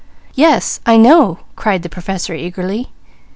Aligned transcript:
"Yes 0.33 0.79
I 0.83 0.97
know," 0.97 1.37
cried 1.55 1.83
the 1.83 1.87
Professor 1.87 2.33
eagerly. 2.33 2.89